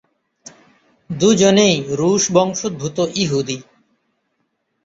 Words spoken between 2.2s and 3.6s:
বংশোদ্ভূত ইহুদি।